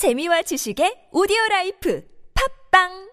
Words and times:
재미와 0.00 0.40
지식의 0.48 1.12
오디오 1.12 1.36
라이프. 1.50 2.00
팝빵 2.32 3.09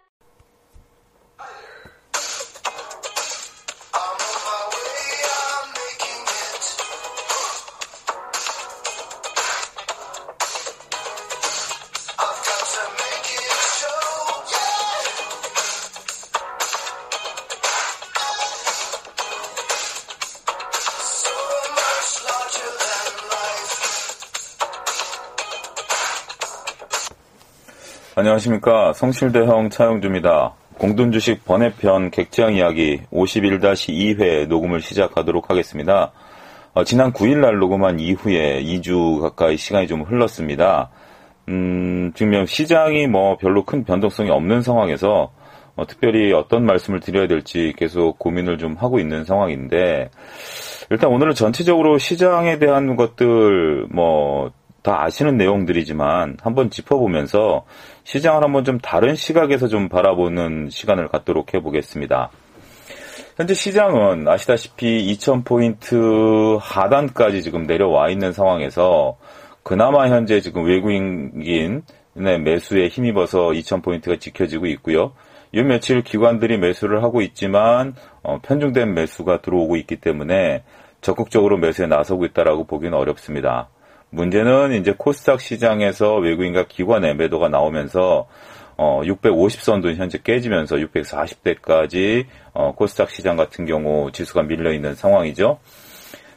안녕하십니까. 28.27 28.91
성실대형 28.91 29.69
차영주입니다. 29.69 30.53
공돈주식 30.77 31.45
번외편 31.45 32.11
객지양 32.11 32.55
이야기 32.55 32.99
51-2회 33.09 34.47
녹음을 34.47 34.81
시작하도록 34.81 35.49
하겠습니다. 35.49 36.11
어, 36.73 36.83
지난 36.83 37.13
9일 37.13 37.37
날 37.37 37.57
녹음한 37.57 38.01
이후에 38.01 38.61
2주 38.63 39.21
가까이 39.21 39.55
시간이 39.55 39.87
좀 39.87 40.01
흘렀습니다. 40.01 40.89
음, 41.47 42.11
지금 42.15 42.45
시장이 42.45 43.07
뭐 43.07 43.37
별로 43.37 43.63
큰 43.63 43.85
변동성이 43.85 44.29
없는 44.29 44.61
상황에서 44.61 45.31
어, 45.77 45.87
특별히 45.87 46.33
어떤 46.33 46.65
말씀을 46.65 46.99
드려야 46.99 47.27
될지 47.27 47.73
계속 47.77 48.19
고민을 48.19 48.57
좀 48.57 48.75
하고 48.75 48.99
있는 48.99 49.23
상황인데 49.23 50.09
일단 50.89 51.11
오늘은 51.11 51.33
전체적으로 51.33 51.97
시장에 51.97 52.59
대한 52.59 52.97
것들 52.97 53.87
뭐 53.89 54.51
다 54.87 55.03
아시는 55.03 55.35
내용들이지만 55.35 56.37
한번 56.41 56.69
짚어보면서 56.69 57.65
시장을 58.05 58.41
한번 58.41 58.63
좀 58.63 58.79
다른 58.79 59.15
시각에서 59.15 59.67
좀 59.67 59.89
바라보는 59.89 60.69
시간을 60.69 61.09
갖도록 61.09 61.53
해보겠습니다. 61.53 62.29
현재 63.35 63.53
시장은 63.53 64.29
아시다시피 64.29 65.13
2000포인트 65.13 66.57
하단까지 66.61 67.43
지금 67.43 67.67
내려와 67.67 68.09
있는 68.11 68.31
상황에서 68.31 69.17
그나마 69.61 70.07
현재 70.07 70.39
지금 70.39 70.63
외국인의 70.63 71.81
매수에 72.15 72.87
힘입어서 72.87 73.49
2000포인트가 73.49 74.21
지켜지고 74.21 74.67
있고요. 74.67 75.11
이 75.51 75.61
며칠 75.63 76.01
기관들이 76.01 76.57
매수를 76.59 77.03
하고 77.03 77.21
있지만 77.21 77.93
어, 78.23 78.39
편중된 78.41 78.93
매수가 78.93 79.41
들어오고 79.41 79.75
있기 79.75 79.97
때문에 79.97 80.63
적극적으로 81.01 81.57
매수에 81.57 81.87
나서고 81.87 82.23
있다라고 82.23 82.67
보기는 82.67 82.97
어렵습니다. 82.97 83.67
문제는 84.09 84.73
이제 84.73 84.93
코스닥 84.97 85.41
시장에서 85.41 86.15
외국인과 86.15 86.67
기관의 86.67 87.15
매도가 87.15 87.49
나오면서 87.49 88.27
어, 88.77 89.01
650선도 89.03 89.95
현재 89.95 90.19
깨지면서 90.23 90.77
640대까지 90.77 92.25
어, 92.53 92.73
코스닥 92.75 93.09
시장 93.09 93.35
같은 93.35 93.65
경우 93.65 94.11
지수가 94.11 94.43
밀려 94.43 94.71
있는 94.71 94.95
상황이죠. 94.95 95.59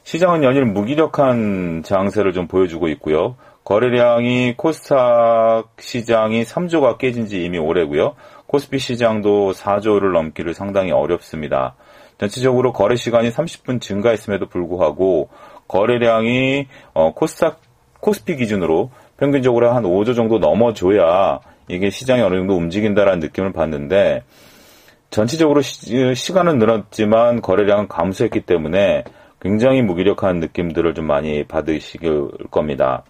시장은 0.03 0.43
연일 0.43 0.65
무기력한 0.65 1.83
장세를 1.85 2.33
좀 2.33 2.49
보여주고 2.49 2.89
있고요. 2.89 3.37
거래량이 3.65 4.55
코스닥 4.57 5.69
시장이 5.79 6.43
3조가 6.45 6.99
깨진 6.99 7.27
지 7.27 7.45
이미 7.45 7.59
오래고요. 7.59 8.17
코스피 8.47 8.79
시장도 8.79 9.53
4조를 9.53 10.13
넘기를 10.13 10.55
상당히 10.55 10.91
어렵습니다. 10.91 11.77
전체적으로 12.19 12.73
거래 12.73 12.97
시간이 12.97 13.31
30분 13.31 13.81
증가했음에도 13.81 14.49
불구하고 14.49 15.29
거래량이 15.71 16.67
어, 16.95 17.15
코스닥 17.15 17.61
코스피 18.01 18.35
기준으로 18.35 18.91
평균적으로 19.19 19.73
한 19.73 19.85
5조 19.85 20.17
정도 20.17 20.39
넘어줘야 20.39 21.39
이게 21.69 21.91
시장이 21.91 22.23
어느 22.23 22.35
정도 22.35 22.57
움직인다라는 22.57 23.21
느낌을 23.21 23.53
받는데 23.53 24.25
전체적으로 25.11 25.61
시, 25.63 26.33
간은 26.33 26.59
늘었지만 26.59 27.41
거래량은 27.41 27.87
감소했기 27.87 28.41
때문에 28.41 29.05
굉장히 29.41 29.83
무기력한 29.83 30.41
느낌들을 30.41 30.95
좀 30.95 31.07
많이 31.07 31.45
받으실 31.45 32.01
겁니다. 32.51 33.05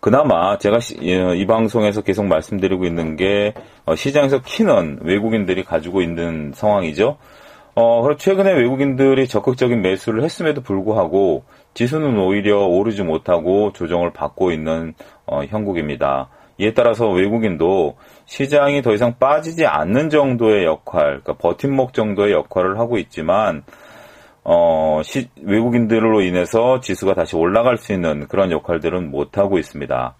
그나마 0.00 0.56
제가 0.56 0.80
시, 0.80 0.96
이 0.96 1.46
방송에서 1.46 2.00
계속 2.00 2.24
말씀드리고 2.26 2.86
있는 2.86 3.16
게 3.16 3.52
어, 3.84 3.94
시장에서 3.94 4.40
키는 4.40 5.00
외국인들이 5.02 5.64
가지고 5.64 6.00
있는 6.00 6.52
상황이죠. 6.54 7.18
어, 7.80 8.16
최근에 8.16 8.54
외국인들이 8.54 9.28
적극적인 9.28 9.82
매수를 9.82 10.24
했음에도 10.24 10.62
불구하고 10.62 11.44
지수는 11.74 12.18
오히려 12.18 12.66
오르지 12.66 13.04
못하고 13.04 13.72
조정을 13.72 14.12
받고 14.12 14.50
있는 14.50 14.94
어, 15.26 15.44
형국입니다. 15.44 16.28
이에 16.58 16.74
따라서 16.74 17.08
외국인도 17.08 17.96
시장이 18.24 18.82
더 18.82 18.92
이상 18.94 19.14
빠지지 19.20 19.64
않는 19.64 20.10
정도의 20.10 20.64
역할, 20.64 21.20
그러니까 21.22 21.34
버팀목 21.34 21.92
정도의 21.92 22.32
역할을 22.32 22.80
하고 22.80 22.98
있지만 22.98 23.62
어, 24.42 25.00
시, 25.04 25.28
외국인들로 25.40 26.22
인해서 26.22 26.80
지수가 26.80 27.14
다시 27.14 27.36
올라갈 27.36 27.76
수 27.76 27.92
있는 27.92 28.26
그런 28.26 28.50
역할들은 28.50 29.08
못하고 29.08 29.56
있습니다. 29.56 30.16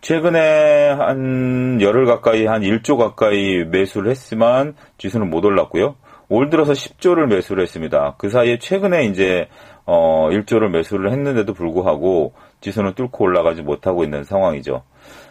최근에 0.00 0.88
한 0.92 1.82
열흘 1.82 2.06
가까이 2.06 2.46
한 2.46 2.62
1조 2.62 2.96
가까이 2.96 3.64
매수를 3.66 4.10
했지만 4.10 4.74
지수는 4.96 5.28
못 5.28 5.44
올랐고요. 5.44 5.96
올 6.28 6.50
들어서 6.50 6.72
10조를 6.72 7.26
매수를 7.26 7.62
했습니다. 7.62 8.14
그 8.18 8.28
사이에 8.28 8.58
최근에 8.58 9.04
이제 9.04 9.48
어 9.86 10.28
1조를 10.30 10.68
매수를 10.68 11.10
했는데도 11.10 11.54
불구하고 11.54 12.34
지수는 12.60 12.94
뚫고 12.94 13.24
올라가지 13.24 13.62
못하고 13.62 14.04
있는 14.04 14.24
상황이죠. 14.24 14.82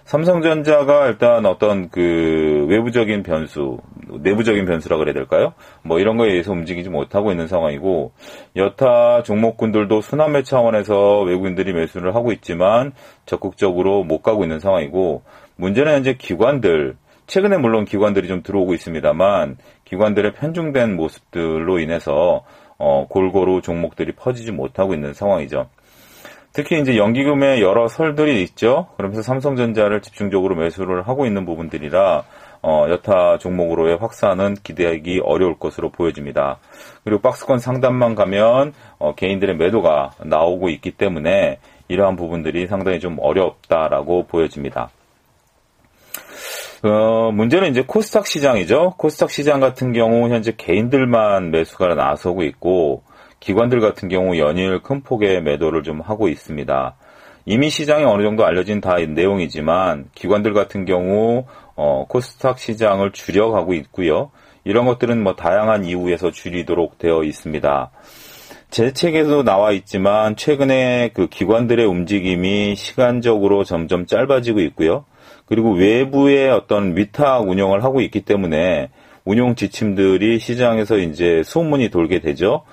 삼성전자가 0.05 1.07
일단 1.07 1.45
어떤 1.45 1.89
그 1.89 2.65
외부적인 2.69 3.23
변수, 3.23 3.77
내부적인 4.21 4.65
변수라 4.65 4.97
그래야 4.97 5.13
될까요? 5.13 5.53
뭐 5.83 5.99
이런 5.99 6.17
거에 6.17 6.29
의해서 6.29 6.53
움직이지 6.53 6.89
못하고 6.89 7.29
있는 7.29 7.47
상황이고 7.47 8.13
여타 8.55 9.21
종목군들도 9.23 10.01
순환매 10.01 10.43
차원에서 10.43 11.21
외국인들이 11.21 11.73
매수를 11.73 12.15
하고 12.15 12.31
있지만 12.31 12.93
적극적으로 13.25 14.03
못 14.03 14.23
가고 14.23 14.43
있는 14.43 14.59
상황이고 14.59 15.23
문제는 15.57 15.93
현재 15.93 16.13
기관들 16.13 16.95
최근에 17.27 17.57
물론 17.57 17.83
기관들이 17.83 18.29
좀 18.29 18.41
들어오고 18.41 18.73
있습니다만 18.73 19.57
기관들의 19.89 20.33
편중된 20.33 20.95
모습들로 20.95 21.79
인해서 21.79 22.43
어, 22.77 23.07
골고루 23.07 23.61
종목들이 23.61 24.11
퍼지지 24.13 24.51
못하고 24.51 24.93
있는 24.93 25.13
상황이죠. 25.13 25.69
특히 26.53 26.79
이제 26.79 26.97
연기금의 26.97 27.61
여러 27.61 27.87
설들이 27.87 28.41
있죠. 28.43 28.87
그러면서 28.97 29.21
삼성전자를 29.21 30.01
집중적으로 30.01 30.55
매수를 30.55 31.07
하고 31.07 31.25
있는 31.25 31.45
부분들이라 31.45 32.23
어, 32.63 32.85
여타 32.89 33.37
종목으로의 33.37 33.97
확산은 33.97 34.55
기대하기 34.63 35.21
어려울 35.23 35.57
것으로 35.59 35.91
보여집니다. 35.91 36.57
그리고 37.03 37.21
박스권 37.21 37.59
상단만 37.59 38.15
가면 38.15 38.73
어, 38.97 39.15
개인들의 39.15 39.55
매도가 39.55 40.11
나오고 40.23 40.69
있기 40.69 40.91
때문에 40.91 41.59
이러한 41.87 42.15
부분들이 42.15 42.67
상당히 42.67 42.99
좀 42.99 43.17
어렵다라고 43.19 44.25
보여집니다. 44.27 44.89
어, 46.83 47.31
문제는 47.31 47.71
이제 47.71 47.83
코스닥 47.85 48.27
시장이죠. 48.27 48.93
코스닥 48.97 49.31
시장 49.31 49.59
같은 49.59 49.93
경우 49.93 50.29
현재 50.29 50.53
개인들만 50.55 51.49
매수가 51.49 51.95
나서고 51.95 52.43
있고 52.43 53.03
기관들 53.39 53.79
같은 53.79 54.09
경우 54.09 54.37
연일 54.37 54.81
큰 54.83 55.01
폭의 55.01 55.41
매도를 55.41 55.83
좀 55.83 56.01
하고 56.01 56.27
있습니다. 56.27 56.95
이미 57.45 57.69
시장에 57.69 58.03
어느 58.03 58.21
정도 58.21 58.45
알려진 58.45 58.81
다 58.81 58.97
내용이지만 58.97 60.09
기관들 60.13 60.53
같은 60.53 60.85
경우 60.85 61.45
어, 61.75 62.05
코스닥 62.07 62.59
시장을 62.59 63.11
줄여가고 63.11 63.73
있고요. 63.73 64.31
이런 64.63 64.85
것들은 64.85 65.23
뭐 65.23 65.35
다양한 65.35 65.85
이유에서 65.85 66.31
줄이도록 66.31 66.99
되어 66.99 67.23
있습니다. 67.23 67.89
제 68.69 68.91
책에도 68.91 69.43
나와 69.43 69.71
있지만 69.71 70.35
최근에 70.35 71.11
그 71.13 71.27
기관들의 71.27 71.85
움직임이 71.85 72.75
시간적으로 72.75 73.63
점점 73.63 74.05
짧아지고 74.05 74.59
있고요. 74.59 75.05
그리고 75.47 75.71
외부의 75.71 76.49
어떤 76.49 76.95
위탁 76.95 77.47
운영을 77.47 77.83
하고 77.83 78.01
있기 78.01 78.21
때문에 78.21 78.89
운용 79.25 79.55
지침들이 79.55 80.39
시장에서 80.39 80.97
이제 80.97 81.41
소문이 81.43 81.89
돌게 81.89 82.19
되죠. 82.19 82.63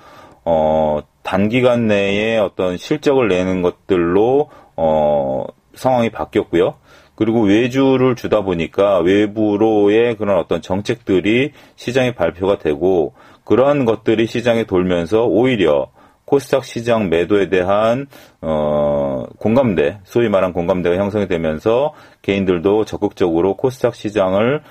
어, 0.43 0.99
단기간 1.23 1.87
내에 1.87 2.37
어떤 2.37 2.77
실적을 2.77 3.27
내는 3.27 3.61
것들로 3.61 4.49
어, 4.75 5.45
상황이 5.73 6.09
바뀌었고요. 6.09 6.75
그리고 7.15 7.41
외주를 7.41 8.15
주다 8.15 8.41
보니까 8.41 8.99
외부로의 8.99 10.17
그런 10.17 10.37
어떤 10.37 10.61
정책들이 10.61 11.51
시장에 11.75 12.13
발표가 12.13 12.57
되고 12.57 13.13
그러한 13.45 13.85
것들이 13.85 14.27
시장에 14.27 14.65
돌면서 14.65 15.25
오히려 15.25 15.87
코스닥 16.25 16.65
시장 16.65 17.09
매도에 17.09 17.49
대한 17.49 18.07
어 18.41 19.25
공감대, 19.39 19.99
소위 20.03 20.29
말한 20.29 20.53
공감대가 20.53 20.95
형성이 20.97 21.27
되면서 21.27 21.93
개인들도 22.21 22.85
적극적으로 22.85 23.55
코스닥 23.55 23.95
시장을 23.95 24.61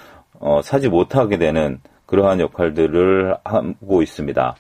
어 0.41 0.61
사지 0.63 0.89
못하게 0.89 1.39
되는 1.39 1.81
그러한 2.07 2.41
역할들을 2.41 3.37
하고 3.45 4.03
있습니다. 4.03 4.57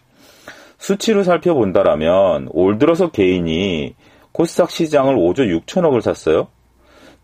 수치로 0.78 1.24
살펴본다라면 1.24 2.48
올 2.50 2.78
들어서 2.78 3.10
개인이 3.10 3.94
코스닥 4.32 4.70
시장을 4.70 5.16
5조 5.16 5.64
6천억을 5.66 6.00
샀어요. 6.00 6.48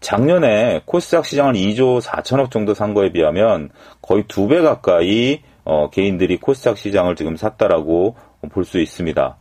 작년에 0.01 0.83
코스닥 0.87 1.27
시장을 1.27 1.55
2조 1.55 2.01
4천억 2.01 2.51
정도 2.51 2.73
산 2.75 2.95
거에 2.95 3.13
비하면 3.13 3.71
거의 4.01 4.25
두 4.29 4.49
배 4.49 4.61
가까이 4.61 5.41
어, 5.65 5.91
개인들이 5.91 6.39
코스닥 6.39 6.79
시장을 6.79 7.17
지금 7.17 7.37
샀다라고 7.37 8.17
볼 8.51 8.65
수 8.65 8.81
있습니다. 8.81 9.37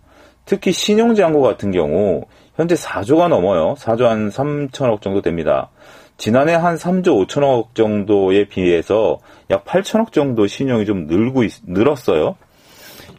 특히 0.50 0.72
신용장고 0.72 1.42
같은 1.42 1.70
경우 1.70 2.24
현재 2.56 2.74
4조가 2.74 3.28
넘어요. 3.28 3.76
4조 3.76 4.06
한 4.06 4.30
3천억 4.30 5.00
정도 5.00 5.22
됩니다. 5.22 5.70
지난해 6.18 6.56
한 6.56 6.76
3조 6.76 7.28
5천억 7.28 7.76
정도에 7.76 8.46
비해서 8.46 9.20
약 9.52 9.64
8천억 9.64 10.12
정도 10.12 10.48
신용이 10.48 10.88
좀 10.88 11.06
늘고 11.06 11.44
있, 11.44 11.54
늘었어요. 11.68 12.36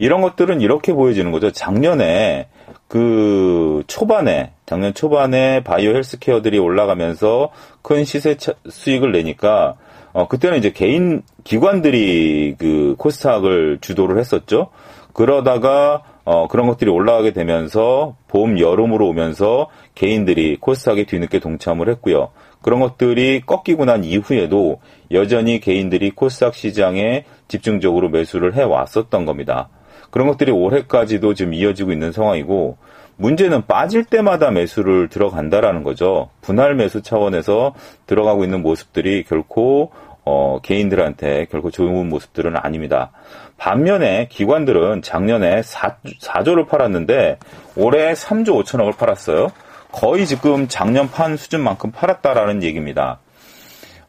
이런 0.01 0.23
것들은 0.23 0.61
이렇게 0.61 0.93
보여지는 0.93 1.31
거죠. 1.31 1.53
작년에 1.53 2.49
그 2.89 3.85
초반에 3.87 4.51
작년 4.67 4.93
초반에 4.93 5.63
바이오 5.63 5.95
헬스케어들이 5.95 6.59
올라가면서 6.59 7.51
큰 7.83 8.05
시세 8.05 8.39
차, 8.39 8.55
수익을 8.69 9.13
내니까 9.13 9.77
어 10.13 10.27
그때는 10.29 10.59
이제 10.59 10.71
개인 10.71 11.23
기관들이 11.45 12.57
그 12.59 12.95
코스닥을 12.99 13.79
주도를 13.81 14.19
했었죠. 14.19 14.69
그러다가 15.13 16.03
어 16.25 16.49
그런 16.49 16.67
것들이 16.67 16.91
올라가게 16.91 17.33
되면서 17.33 18.17
봄 18.29 18.59
여름으로 18.59 19.09
오면서 19.09 19.69
개인들이 19.95 20.57
코스닥에 20.61 21.05
뒤늦게 21.05 21.39
동참을 21.39 21.89
했고요. 21.89 22.31
그런 22.63 22.81
것들이 22.81 23.41
꺾이고 23.41 23.85
난 23.85 24.05
이후에도 24.05 24.81
여전히 25.11 25.61
개인들이 25.61 26.11
코스닥 26.11 26.55
시장에 26.55 27.25
집중적으로 27.49 28.11
매수를 28.11 28.55
해 28.55 28.63
왔었던 28.63 29.25
겁니다. 29.25 29.69
그런 30.11 30.29
것들이 30.29 30.51
올해까지도 30.51 31.35
지금 31.35 31.55
이어지고 31.55 31.93
있는 31.93 32.13
상황이고 32.13 32.77
문제는 33.21 33.67
빠질 33.67 34.05
때마다 34.05 34.51
매수를 34.51 35.09
들어간다라는 35.09 35.83
거죠. 35.83 36.31
분할 36.41 36.75
매수 36.75 37.03
차원에서 37.03 37.75
들어가고 38.07 38.45
있는 38.45 38.63
모습들이 38.63 39.25
결코 39.25 39.93
어, 40.25 40.59
개인들한테 40.63 41.47
결코 41.51 41.71
좋은 41.71 42.09
모습들은 42.09 42.57
아닙니다. 42.57 43.11
반면에 43.59 44.29
기관들은 44.31 45.03
작년에 45.03 45.63
4, 45.63 45.97
4조를 46.23 46.67
팔았는데 46.67 47.39
올해 47.77 48.15
3조 48.15 48.65
5천억을 48.65 48.97
팔았어요. 48.97 49.49
거의 49.93 50.25
지금 50.25 50.67
작년 50.69 51.11
판 51.11 51.37
수준만큼 51.37 51.91
팔았다라는 51.91 52.63
얘기입니다. 52.63 53.19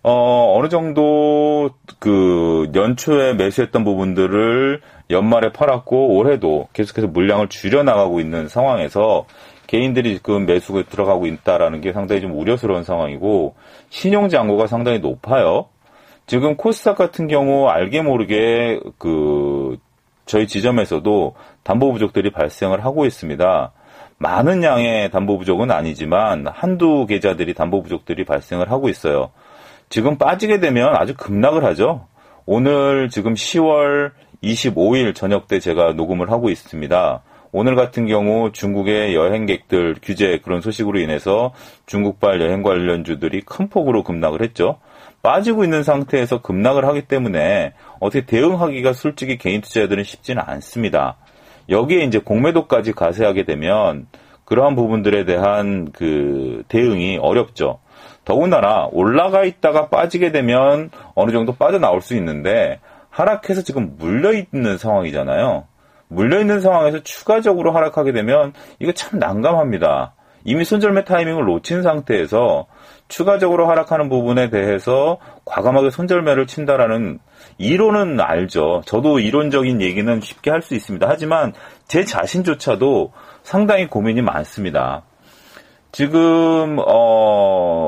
어, 0.03 0.55
어느 0.57 0.69
정도 0.69 1.71
그 1.99 2.09
연초에 2.73 3.33
매수했던 3.33 3.83
부분들을 3.83 4.81
연말에 5.09 5.51
팔았고 5.51 6.15
올해도 6.15 6.68
계속해서 6.73 7.07
물량을 7.07 7.50
줄여나가고 7.50 8.19
있는 8.19 8.47
상황에서 8.47 9.25
개인들이 9.68 10.15
지금 10.15 10.45
매수가 10.45 10.83
들어가고 10.89 11.27
있다라는 11.27 11.81
게 11.81 11.94
상당히 11.94 12.21
좀 12.21 12.38
우려스러운 12.38 12.83
상황이고 12.83 13.56
신용 13.89 14.29
잔고가 14.29 14.68
상당히 14.68 15.00
높아요. 15.00 15.68
지금 16.27 16.56
코스닥 16.56 16.97
같은 16.97 17.27
경우 17.27 17.68
알게 17.68 18.01
모르게 18.01 18.79
그 18.97 19.77
저희 20.25 20.47
지점에서도 20.47 21.35
담보 21.63 21.91
부족들이 21.94 22.31
발생을 22.31 22.85
하고 22.85 23.06
있습니다. 23.06 23.71
많은 24.18 24.63
양의 24.63 25.09
담보 25.09 25.38
부족은 25.39 25.71
아니지만 25.71 26.47
한두 26.47 27.06
계좌들이 27.07 27.53
담보 27.53 27.81
부족들이 27.81 28.23
발생을 28.23 28.71
하고 28.71 28.88
있어요. 28.88 29.31
지금 29.89 30.18
빠지게 30.18 30.59
되면 30.59 30.95
아주 30.95 31.15
급락을 31.15 31.65
하죠. 31.65 32.07
오늘 32.45 33.09
지금 33.09 33.35
10월 33.35 34.11
25일 34.43 35.13
저녁 35.13 35.47
때 35.47 35.59
제가 35.59 35.93
녹음을 35.93 36.31
하고 36.31 36.49
있습니다. 36.49 37.21
오늘 37.51 37.75
같은 37.75 38.07
경우 38.07 38.51
중국의 38.51 39.13
여행객들 39.13 39.97
규제 40.01 40.39
그런 40.39 40.61
소식으로 40.61 40.99
인해서 40.99 41.53
중국발 41.85 42.41
여행 42.41 42.63
관련주들이 42.63 43.41
큰 43.41 43.67
폭으로 43.69 44.03
급락을 44.03 44.41
했죠. 44.41 44.79
빠지고 45.21 45.63
있는 45.63 45.83
상태에서 45.83 46.41
급락을 46.41 46.85
하기 46.85 47.03
때문에 47.03 47.73
어떻게 47.99 48.25
대응하기가 48.25 48.94
솔직히 48.94 49.37
개인 49.37 49.61
투자자들은 49.61 50.03
쉽지는 50.03 50.41
않습니다. 50.45 51.17
여기에 51.69 52.05
이제 52.05 52.19
공매도까지 52.19 52.94
가세하게 52.94 53.44
되면 53.44 54.07
그러한 54.45 54.75
부분들에 54.75 55.25
대한 55.25 55.91
그 55.91 56.63
대응이 56.69 57.19
어렵죠. 57.21 57.79
더군다나 58.31 58.88
올라가 58.94 59.44
있다가 59.44 59.89
빠지게 59.89 60.31
되면 60.31 60.89
어느 61.16 61.33
정도 61.33 61.54
빠져나올 61.54 62.00
수 62.00 62.16
있는데 62.16 62.80
하락해서 63.10 63.62
지금 63.62 63.98
물려있는 63.98 64.78
상황이잖아요. 64.78 65.66
물려있는 66.07 66.62
상황에서 66.62 67.04
추가적으로 67.04 67.74
하락하게 67.74 68.13
되면 68.13 68.54
이거 68.80 68.94
참 68.94 69.19
난감합니다. 69.19 70.13
이미 70.45 70.63
손절매 70.63 71.04
타이밍을 71.04 71.44
놓친 71.44 71.83
상태에서 71.83 72.68
추가적으로 73.10 73.68
하락하는 73.68 74.07
부분에 74.07 74.50
대해서 74.50 75.18
과감하게 75.44 75.89
손절매를 75.89 76.48
친다라는 76.48 77.19
이론은 77.57 78.22
알죠. 78.22 78.81
저도 78.86 79.19
이론적인 79.19 79.81
얘기는 79.81 80.22
쉽게 80.22 80.51
할 80.51 80.62
수 80.62 80.74
있습니다. 80.74 81.06
하지만 81.10 81.51
제 81.86 82.06
자신조차도 82.06 83.12
상당히 83.44 83.88
고민이 83.88 84.22
많습니다. 84.22 85.04
지금 85.94 86.78
어, 86.80 87.81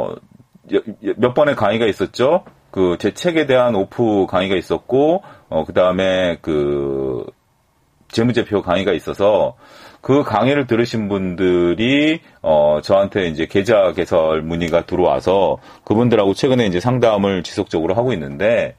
몇 1.18 1.34
번의 1.34 1.56
강의가 1.56 1.86
있었죠. 1.86 2.44
그 2.72 2.98
제 2.98 3.14
책에 3.14 3.46
대한 3.46 3.76
오프 3.76 4.26
강의가 4.28 4.56
있었고 4.56 5.24
어 5.50 5.64
그다음에 5.66 6.38
그 6.42 7.26
재무제표 8.10 8.64
강의가 8.64 8.94
있어서 8.94 9.56
그 10.02 10.24
강의를 10.24 10.66
들으신 10.68 11.08
분들이 11.08 12.20
어 12.42 12.80
저한테 12.84 13.28
이제 13.28 13.46
계좌 13.46 13.94
개설 13.94 14.42
문의가 14.42 14.86
들어와서 14.86 15.58
그분들하고 15.86 16.34
최근에 16.34 16.66
이제 16.66 16.80
상담을 16.80 17.44
지속적으로 17.44 17.94
하고 17.94 18.12
있는데 18.14 18.76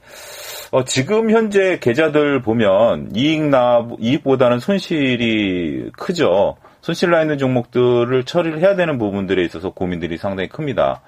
어 0.71 0.83
지금 0.83 1.31
현재 1.31 1.79
계좌들 1.79 2.41
보면 2.41 3.11
이익 3.15 3.43
나 3.43 3.87
이익보다는 3.99 4.59
손실이 4.59 5.91
크죠. 5.97 6.57
손실 6.81 7.09
나 7.11 7.21
있는 7.21 7.37
종목들을 7.37 8.25
처리를 8.25 8.59
해야 8.59 8.75
되는 8.75 8.97
부분들에 8.97 9.43
있어서 9.45 9.71
고민들이 9.71 10.17
상당히 10.17 10.49
큽니다. 10.49 11.01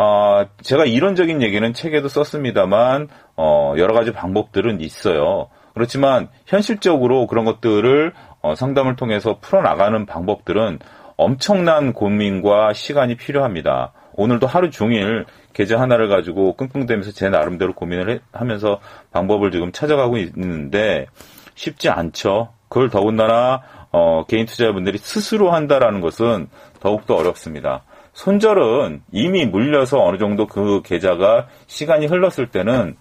어, 0.00 0.46
제가 0.62 0.84
이론적인 0.84 1.42
얘기는 1.42 1.72
책에도 1.74 2.06
썼습니다만 2.06 3.08
어, 3.36 3.74
여러 3.78 3.94
가지 3.94 4.12
방법들은 4.12 4.80
있어요. 4.80 5.48
그렇지만 5.74 6.28
현실적으로 6.46 7.26
그런 7.26 7.44
것들을 7.44 8.12
어, 8.40 8.54
상담을 8.54 8.94
통해서 8.94 9.38
풀어나가는 9.40 10.06
방법들은 10.06 10.78
엄청난 11.16 11.92
고민과 11.92 12.74
시간이 12.74 13.16
필요합니다. 13.16 13.92
오늘도 14.12 14.46
하루 14.46 14.70
종일 14.70 15.26
계좌 15.52 15.80
하나를 15.80 16.08
가지고 16.08 16.54
끙끙대면서 16.54 17.10
제 17.10 17.28
나름대로 17.28 17.72
고민을 17.72 18.08
해, 18.08 18.18
하면서 18.30 18.78
방법을 19.10 19.50
지금 19.50 19.72
찾아가고 19.72 20.16
있는데 20.18 21.06
쉽지 21.56 21.88
않죠. 21.88 22.50
그걸 22.68 22.88
더군다나 22.88 23.62
어, 23.90 24.24
개인 24.28 24.46
투자자분들이 24.46 24.98
스스로 24.98 25.50
한다라는 25.50 26.00
것은 26.00 26.46
더욱더 26.78 27.16
어렵습니다. 27.16 27.82
손절은 28.18 29.02
이미 29.12 29.46
물려서 29.46 30.02
어느 30.02 30.18
정도 30.18 30.48
그 30.48 30.82
계좌가 30.82 31.46
시간이 31.68 32.06
흘렀을 32.06 32.48
때는 32.48 32.96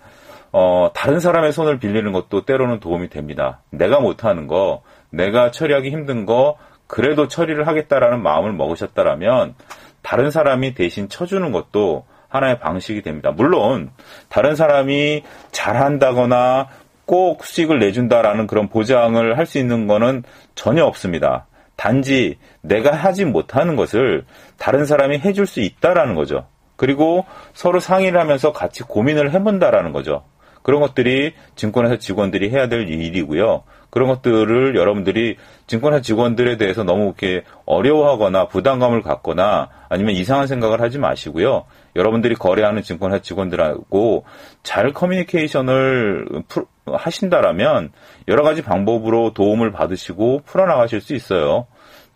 어, 0.52 0.92
다른 0.94 1.20
사람의 1.20 1.54
손을 1.54 1.80
빌리는 1.80 2.12
것도 2.12 2.46
때로는 2.46 2.80
도움이 2.80 3.10
됩니다. 3.10 3.62
내가 3.72 4.00
못하는 4.00 4.46
거, 4.46 4.84
내가 5.10 5.50
처리하기 5.50 5.90
힘든 5.90 6.28
거, 6.28 6.58
그래도 6.86 7.28
처리를 7.28 7.66
하겠다라는 7.66 8.22
마음을 8.22 8.54
먹으셨다라면 8.54 9.56
다른 10.04 10.30
사람이 10.30 10.76
대신 10.76 11.10
쳐주는 11.10 11.52
것도 11.52 12.06
하나의 12.28 12.60
방식이 12.60 13.02
됩니다. 13.02 13.32
물론 13.32 13.90
다른 14.30 14.56
사람이 14.56 15.24
잘한다거나 15.52 16.68
꼭 17.08 17.44
수익을 17.44 17.80
내준다라는 17.80 18.46
그런 18.46 18.70
보장을 18.70 19.36
할 19.36 19.48
수 19.48 19.58
있는 19.58 19.88
거는 19.88 20.24
전혀 20.54 20.86
없습니다. 20.86 21.48
단지 21.78 22.38
내가 22.62 22.92
하지 22.92 23.24
못하는 23.24 23.78
것을 23.78 24.26
다른 24.58 24.86
사람이 24.86 25.20
해줄 25.20 25.48
수 25.48 25.62
있다라는 25.62 26.16
거죠. 26.16 26.48
그리고 26.76 27.26
서로 27.54 27.80
상의를 27.80 28.20
하면서 28.20 28.52
같이 28.52 28.84
고민을 28.84 29.32
해본다라는 29.32 29.94
거죠. 29.94 30.26
그런 30.68 30.82
것들이 30.82 31.32
증권회사 31.56 31.96
직원들이 31.96 32.50
해야 32.50 32.68
될 32.68 32.90
일이고요. 32.90 33.64
그런 33.90 34.10
것들을 34.10 34.76
여러분들이 34.76 35.38
증권회사 35.66 36.02
직원들에 36.02 36.58
대해서 36.58 36.84
너무 36.84 37.06
이렇게 37.06 37.44
어려워하거나 37.66 38.50
부담감을 38.50 39.02
갖거나 39.02 39.70
아니면 39.88 40.16
이상한 40.16 40.46
생각을 40.46 40.82
하지 40.82 41.00
마시고요. 41.00 41.64
여러분들이 41.96 42.36
거래하는 42.36 42.84
증권회사 42.84 43.22
직원들하고 43.22 44.26
잘 44.62 44.92
커뮤니케이션을 44.92 46.44
하신다라면 46.86 47.94
여러 48.28 48.44
가지 48.44 48.62
방법으로 48.62 49.34
도움을 49.34 49.72
받으시고 49.72 50.42
풀어나가실 50.44 51.00
수 51.00 51.16
있어요. 51.16 51.66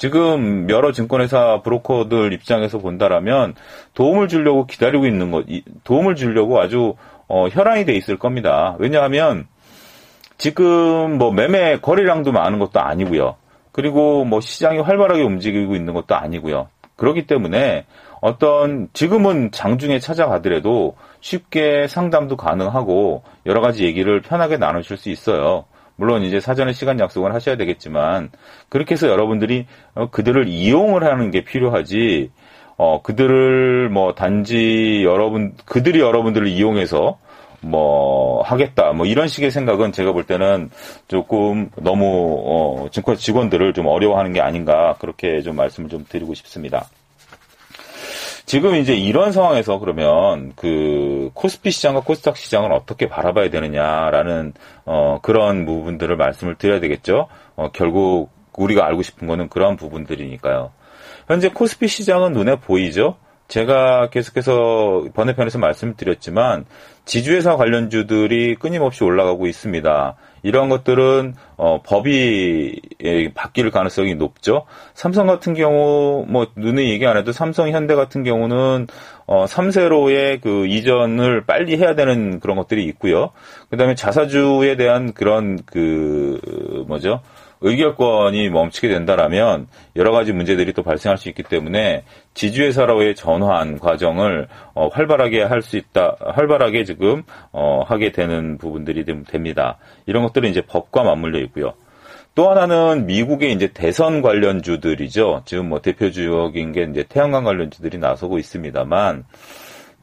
지금 0.02 0.68
여러 0.72 0.92
증권회사 0.92 1.62
브로커들 1.62 2.34
입장에서 2.34 2.80
본다라면 2.80 3.54
도움을 3.94 4.28
주려고 4.28 4.66
기다리고 4.66 5.06
있는 5.06 5.30
것, 5.30 5.46
도움을 5.84 6.16
주려고 6.16 6.60
아주 6.60 6.96
어, 7.34 7.48
혈안이 7.48 7.86
돼 7.86 7.94
있을 7.94 8.18
겁니다. 8.18 8.76
왜냐하면 8.78 9.48
지금 10.38 11.18
뭐 11.18 11.32
매매 11.32 11.78
거래량도 11.78 12.34
많은 12.34 12.60
것도 12.60 12.82
아니고요. 12.82 13.38
그리고 13.72 14.26
뭐 14.26 14.42
시장이 14.42 14.80
활발하게 14.80 15.24
움직이고 15.24 15.74
있는 15.74 15.94
것도 15.94 16.14
아니고요. 16.14 16.68
그렇기 16.98 17.28
때문에 17.28 17.86
어떤 18.20 18.90
지금은 18.92 19.52
장중에 19.52 20.00
찾아가더라도 20.00 20.98
쉽게 21.22 21.88
상담도 21.88 22.36
가능하고 22.36 23.24
여러 23.46 23.62
가지 23.62 23.86
얘기를 23.86 24.22
편하게 24.22 24.58
나누실 24.58 24.98
수 24.98 25.10
있어요. 25.10 25.64
물론 25.96 26.24
이제 26.24 26.42
사전에 26.42 26.74
시간 26.74 27.00
약속을 27.00 27.34
하셔야 27.34 27.56
되겠지만 27.56 28.30
그렇게 28.68 28.96
해서 28.96 29.08
여러분들이 29.08 29.68
어, 29.96 30.10
그들을 30.10 30.50
이용을 30.50 31.06
하는 31.06 31.32
게 31.32 31.46
필요하지 31.46 32.30
어 32.84 33.00
그들을 33.04 33.90
뭐 33.90 34.16
단지 34.16 35.04
여러분 35.04 35.54
그들이 35.66 36.00
여러분들을 36.00 36.48
이용해서 36.48 37.20
뭐 37.60 38.42
하겠다 38.42 38.92
뭐 38.94 39.06
이런 39.06 39.28
식의 39.28 39.52
생각은 39.52 39.92
제가 39.92 40.14
볼 40.14 40.24
때는 40.24 40.72
조금 41.08 41.70
너무 41.76 42.42
어 42.44 42.88
증권 42.90 43.18
직원들을 43.18 43.74
좀 43.74 43.86
어려워하는 43.86 44.34
게 44.34 44.42
아닌가 44.42 44.96
그렇게 45.00 45.44
좀 45.44 45.58
말씀을 45.58 45.92
좀 45.92 46.08
드리고 46.10 46.34
싶습니다. 46.34 46.88
지금 48.48 48.74
이제 48.74 48.96
이런 48.96 49.32
상황에서 49.32 49.78
그러면 49.78 50.52
그 50.56 51.30
코스피 51.36 51.70
시장과 51.70 52.00
코스닥 52.02 52.36
시장을 52.36 52.74
어떻게 52.74 53.08
바라봐야 53.08 53.52
되느냐라는 53.52 54.54
어 54.86 55.20
그런 55.22 55.68
부분들을 55.68 56.18
말씀을 56.18 56.56
드려야 56.56 56.80
되겠죠. 56.80 57.28
어 57.56 57.70
결국 57.74 58.32
우리가 58.58 58.88
알고 58.88 59.04
싶은 59.04 59.28
거는 59.28 59.50
그런 59.50 59.76
부분들이니까요. 59.76 60.72
현재 61.32 61.50
코스피 61.50 61.88
시장은 61.88 62.34
눈에 62.34 62.58
보이죠. 62.58 63.16
제가 63.48 64.10
계속해서 64.10 65.06
번외편에서 65.14 65.60
말씀드렸지만 65.60 66.66
지주회사 67.06 67.58
관련주들이 67.58 68.56
끊임없이 68.56 69.04
올라가고 69.04 69.48
있습니다. 69.48 70.16
이런 70.44 70.70
것들은 70.70 71.36
어, 71.58 71.82
법이 71.84 72.82
예, 73.04 73.34
바뀔 73.34 73.72
가능성이 73.72 74.16
높죠. 74.16 74.66
삼성 74.94 75.28
같은 75.28 75.54
경우 75.54 76.26
뭐 76.28 76.48
눈에 76.56 76.90
얘기 76.90 77.06
안 77.06 77.18
해도 77.18 77.32
삼성 77.32 77.70
현대 77.70 77.96
같은 77.96 78.24
경우는 78.24 78.88
어, 79.26 79.46
3세로의 79.46 80.42
그 80.42 80.66
이전을 80.68 81.46
빨리 81.46 81.78
해야 81.78 81.96
되는 81.96 82.40
그런 82.40 82.58
것들이 82.58 82.86
있고요. 82.86 83.32
그다음에 83.70 83.96
자사주에 83.96 84.78
대한 84.78 85.14
그런 85.14 85.60
그 85.66 86.40
뭐죠? 86.88 87.22
의결권이 87.62 88.50
멈추게 88.50 88.90
된다라면 88.90 89.68
여러 89.96 90.12
가지 90.12 90.34
문제들이 90.34 90.74
또 90.74 90.84
발생할 90.84 91.18
수 91.18 91.30
있기 91.30 91.44
때문에 91.44 92.04
지주회사로의 92.34 93.16
전환 93.16 93.78
과정을 93.80 94.48
어, 94.74 94.88
활발하게 94.88 95.44
할 95.44 95.62
수 95.62 95.78
있다, 95.78 96.18
활발하게 96.20 96.86
지금 96.86 97.24
어, 97.52 97.84
하게 97.86 98.12
되는 98.12 98.58
부분들이 98.58 99.06
됩니다. 99.28 99.78
이런 100.08 100.24
것들은 100.24 100.50
이제 100.50 100.62
법과 100.62 101.04
맞물려 101.04 101.40
있고요. 101.42 101.74
또 102.34 102.50
하나는 102.50 103.06
미국의 103.06 103.54
이제 103.54 103.68
대선 103.68 104.22
관련주들이죠. 104.22 105.44
지금 105.46 105.70
뭐 105.70 105.82
대표적인 105.82 106.72
게 106.72 106.88
이제 106.90 107.04
태양광 107.08 107.44
관련주들이 107.44 107.98
나서고 107.98 108.40
있습니다만, 108.40 109.26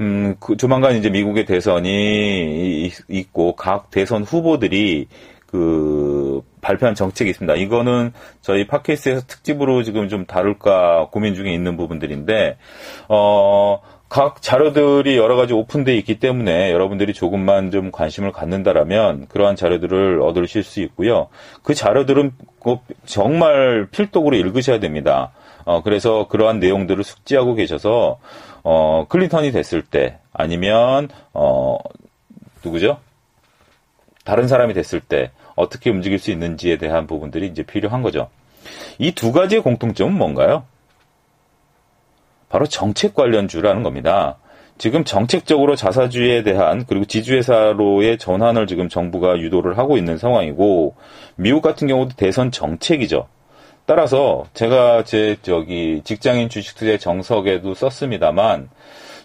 음, 0.00 0.36
그 0.38 0.56
조만간 0.56 0.94
이제 0.94 1.08
미국의 1.10 1.46
대선이 1.46 2.90
있고 3.08 3.56
각 3.56 3.90
대선 3.90 4.22
후보들이 4.22 5.08
그 5.50 6.42
발표한 6.60 6.94
정책이 6.94 7.30
있습니다. 7.30 7.54
이거는 7.56 8.12
저희 8.40 8.66
팟캐스트에서 8.66 9.26
특집으로 9.26 9.82
지금 9.82 10.08
좀 10.08 10.26
다룰까 10.26 11.08
고민 11.10 11.34
중에 11.34 11.52
있는 11.52 11.76
부분들인데 11.76 12.56
어. 13.08 13.80
각 14.10 14.40
자료들이 14.40 15.18
여러 15.18 15.36
가지 15.36 15.52
오픈되어 15.52 15.94
있기 15.96 16.18
때문에 16.18 16.72
여러분들이 16.72 17.12
조금만 17.12 17.70
좀 17.70 17.90
관심을 17.90 18.32
갖는다라면 18.32 19.26
그러한 19.28 19.54
자료들을 19.54 20.22
얻으실 20.22 20.62
수 20.62 20.80
있고요. 20.80 21.28
그 21.62 21.74
자료들은 21.74 22.32
정말 23.04 23.86
필독으로 23.90 24.34
읽으셔야 24.36 24.80
됩니다. 24.80 25.32
어, 25.66 25.82
그래서 25.82 26.26
그러한 26.28 26.60
내용들을 26.60 27.04
숙지하고 27.04 27.54
계셔서, 27.54 28.18
어, 28.62 29.04
클린턴이 29.10 29.52
됐을 29.52 29.82
때, 29.82 30.18
아니면, 30.32 31.10
어, 31.34 31.76
누구죠? 32.64 33.00
다른 34.24 34.48
사람이 34.48 34.72
됐을 34.72 35.00
때 35.00 35.30
어떻게 35.58 35.90
움직일 35.90 36.18
수 36.18 36.30
있는지에 36.30 36.78
대한 36.78 37.06
부분들이 37.06 37.46
이제 37.46 37.62
필요한 37.62 38.02
거죠. 38.02 38.28
이 38.98 39.12
두 39.12 39.32
가지의 39.32 39.62
공통점은 39.62 40.16
뭔가요? 40.16 40.64
바로 42.48 42.66
정책 42.66 43.14
관련주라는 43.14 43.82
겁니다. 43.82 44.38
지금 44.78 45.04
정책적으로 45.04 45.74
자사주에 45.74 46.44
대한 46.44 46.84
그리고 46.88 47.04
지주회사로의 47.04 48.16
전환을 48.18 48.66
지금 48.68 48.88
정부가 48.88 49.38
유도를 49.38 49.76
하고 49.76 49.96
있는 49.96 50.18
상황이고 50.18 50.94
미국 51.36 51.62
같은 51.62 51.88
경우도 51.88 52.14
대선 52.16 52.50
정책이죠. 52.52 53.26
따라서 53.86 54.44
제가 54.54 55.02
제 55.04 55.36
저기 55.42 56.02
직장인 56.04 56.48
주식 56.48 56.76
투자 56.76 56.96
정석에도 56.96 57.74
썼습니다만 57.74 58.68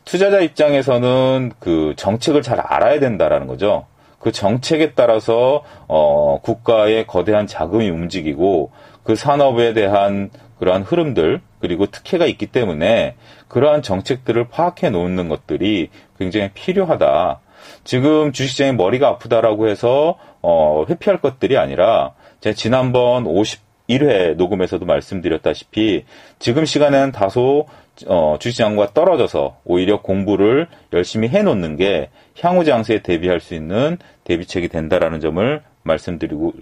투자자 0.05 0.39
입장에서는 0.39 1.51
그 1.59 1.93
정책을 1.97 2.41
잘 2.41 2.59
알아야 2.59 2.99
된다라는 2.99 3.47
거죠. 3.47 3.85
그 4.24 4.32
정책에 4.32 4.94
따라서 4.94 5.63
어, 5.88 6.39
국가의 6.42 7.06
거대한 7.06 7.46
자금이 7.46 7.89
움직이고 7.89 8.72
그 9.03 9.15
산업에 9.15 9.74
대한 9.74 10.30
그러한 10.60 10.84
흐름들 10.84 11.42
그리고 11.60 11.88
특혜가 11.88 12.25
있기 12.27 12.48
때문에 12.48 13.15
그러한 13.50 13.82
정책들을 13.82 14.48
파악해 14.48 14.92
놓는 14.92 15.27
것들이 15.27 15.89
굉장히 16.18 16.51
필요하다. 16.53 17.42
지금 17.84 18.32
주식시장에 18.32 18.72
머리가 18.72 19.10
아프다라고 19.10 19.68
해서 19.68 20.18
어, 20.42 20.86
회피할 20.89 21.20
것들이 21.20 21.58
아니라 21.58 22.13
제가 22.39 22.56
지난번 22.56 23.25
51회 23.25 24.36
녹음에서도 24.36 24.86
말씀드렸다시피 24.86 26.06
지금 26.39 26.63
시간에는 26.63 27.12
다소 27.12 27.68
어, 28.08 28.38
주시장과 28.39 28.94
떨어져서 28.94 29.58
오히려 29.65 30.01
공부를 30.01 30.68
열심히 30.94 31.27
해놓는 31.27 31.77
게 31.77 32.10
향후 32.39 32.65
장세에 32.65 33.03
대비할 33.03 33.39
수 33.39 33.53
있는 33.53 33.98
대비책이 34.24 34.70
된다라는 34.70 35.20
점을 35.20 35.62
말씀드리고 35.84 36.53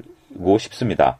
싶습니다. 0.59 1.17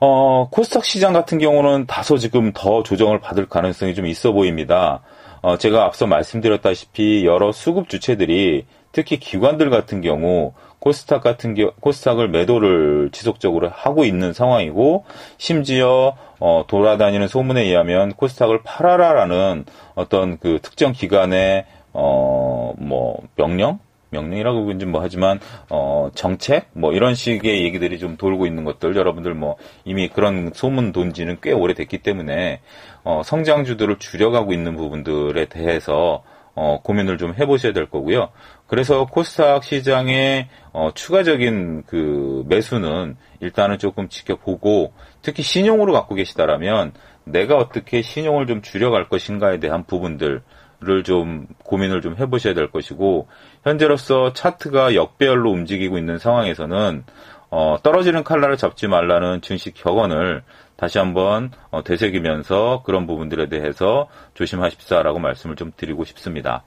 어, 0.00 0.48
코스닥 0.50 0.84
시장 0.84 1.12
같은 1.12 1.38
경우는 1.38 1.86
다소 1.86 2.18
지금 2.18 2.52
더 2.52 2.82
조정을 2.82 3.20
받을 3.20 3.48
가능성이 3.48 3.94
좀 3.94 4.06
있어 4.06 4.32
보입니다. 4.32 5.00
어, 5.40 5.56
제가 5.56 5.84
앞서 5.84 6.06
말씀드렸다시피 6.06 7.24
여러 7.24 7.52
수급 7.52 7.88
주체들이 7.88 8.66
특히 8.92 9.18
기관들 9.18 9.70
같은 9.70 10.00
경우 10.00 10.52
코스닥 10.78 11.22
같은 11.22 11.54
겨, 11.54 11.72
코스닥을 11.80 12.28
매도를 12.28 13.08
지속적으로 13.12 13.70
하고 13.70 14.04
있는 14.04 14.34
상황이고 14.34 15.04
심지어 15.38 16.16
어, 16.38 16.64
돌아다니는 16.66 17.26
소문에 17.26 17.62
의하면 17.62 18.12
코스닥을 18.12 18.62
팔아라라는 18.62 19.64
어떤 19.94 20.38
그 20.38 20.58
특정 20.60 20.92
기관의 20.92 21.64
어, 21.94 22.74
뭐 22.76 23.22
명령 23.36 23.78
명령이라고 24.14 24.70
이제 24.72 24.86
뭐 24.86 25.02
하지만 25.02 25.40
어 25.68 26.08
정책 26.14 26.68
뭐 26.72 26.92
이런 26.92 27.14
식의 27.14 27.64
얘기들이 27.64 27.98
좀 27.98 28.16
돌고 28.16 28.46
있는 28.46 28.64
것들 28.64 28.96
여러분들 28.96 29.34
뭐 29.34 29.56
이미 29.84 30.08
그런 30.08 30.52
소문 30.54 30.92
돈지는 30.92 31.38
꽤 31.42 31.52
오래됐기 31.52 31.98
때문에 31.98 32.60
어 33.04 33.22
성장주들을 33.24 33.98
줄여가고 33.98 34.52
있는 34.52 34.76
부분들에 34.76 35.46
대해서 35.46 36.22
어, 36.56 36.80
고민을 36.82 37.18
좀 37.18 37.34
해보셔야 37.34 37.72
될 37.72 37.86
거고요. 37.86 38.30
그래서 38.66 39.06
코스닥 39.06 39.64
시장의 39.64 40.48
어, 40.72 40.90
추가적인 40.94 41.82
그 41.86 42.44
매수는 42.48 43.16
일단은 43.40 43.78
조금 43.78 44.08
지켜보고 44.08 44.92
특히 45.20 45.42
신용으로 45.42 45.92
갖고 45.92 46.14
계시다라면 46.14 46.92
내가 47.24 47.56
어떻게 47.56 48.02
신용을 48.02 48.46
좀 48.46 48.62
줄여갈 48.62 49.08
것인가에 49.08 49.58
대한 49.58 49.84
부분들 49.84 50.42
을좀 50.88 51.46
고민을 51.64 52.00
좀 52.00 52.16
해보셔야 52.16 52.54
될 52.54 52.70
것이고 52.70 53.28
현재로서 53.62 54.32
차트가 54.32 54.94
역배열로 54.94 55.50
움직이고 55.50 55.98
있는 55.98 56.18
상황에서는 56.18 57.04
어, 57.50 57.76
떨어지는 57.82 58.24
칼날을 58.24 58.56
잡지 58.56 58.88
말라는 58.88 59.40
증시 59.40 59.72
격언을 59.72 60.42
다시 60.76 60.98
한번 60.98 61.52
어, 61.70 61.84
되새기면서 61.84 62.82
그런 62.84 63.06
부분들에 63.06 63.48
대해서 63.48 64.08
조심하십사라고 64.34 65.20
말씀을 65.20 65.54
좀 65.56 65.72
드리고 65.76 66.04
싶습니다. 66.04 66.64